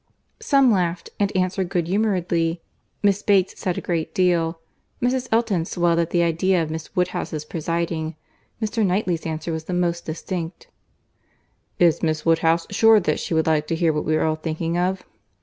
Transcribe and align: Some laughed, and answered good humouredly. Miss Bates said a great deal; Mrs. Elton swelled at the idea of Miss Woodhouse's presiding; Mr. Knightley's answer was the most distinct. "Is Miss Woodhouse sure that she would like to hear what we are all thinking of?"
Some 0.39 0.71
laughed, 0.71 1.11
and 1.19 1.31
answered 1.37 1.69
good 1.69 1.87
humouredly. 1.87 2.59
Miss 3.03 3.21
Bates 3.21 3.59
said 3.59 3.77
a 3.77 3.81
great 3.81 4.15
deal; 4.15 4.59
Mrs. 4.99 5.27
Elton 5.31 5.63
swelled 5.63 5.99
at 5.99 6.09
the 6.09 6.23
idea 6.23 6.63
of 6.63 6.71
Miss 6.71 6.95
Woodhouse's 6.95 7.45
presiding; 7.45 8.15
Mr. 8.59 8.83
Knightley's 8.83 9.27
answer 9.27 9.51
was 9.51 9.65
the 9.65 9.75
most 9.75 10.03
distinct. 10.05 10.69
"Is 11.77 12.01
Miss 12.01 12.25
Woodhouse 12.25 12.65
sure 12.71 12.99
that 12.99 13.19
she 13.19 13.35
would 13.35 13.45
like 13.45 13.67
to 13.67 13.75
hear 13.75 13.93
what 13.93 14.05
we 14.05 14.15
are 14.15 14.25
all 14.25 14.35
thinking 14.37 14.75
of?" 14.75 15.03